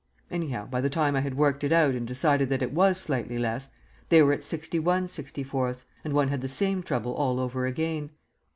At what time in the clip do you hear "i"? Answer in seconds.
1.15-1.19